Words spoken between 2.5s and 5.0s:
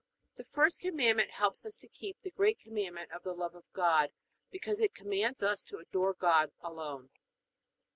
Commandment of the love of God because it